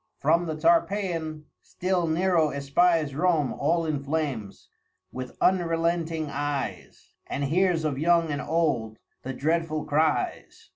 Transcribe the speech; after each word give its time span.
_From 0.19 0.47
the 0.47 0.55
Tarpeian 0.55 1.45
still 1.61 2.07
Nero 2.07 2.49
espies 2.49 3.13
Rome 3.13 3.53
all 3.53 3.85
in 3.85 4.01
Flames 4.03 4.67
with 5.11 5.37
unrelenting 5.39 6.27
Eyes, 6.27 7.13
_And 7.29 7.43
hears 7.43 7.85
of 7.85 7.99
young 7.99 8.31
and 8.31 8.41
old 8.41 8.97
the 9.21 9.33
dreadful 9.35 9.85
Cries. 9.85 10.69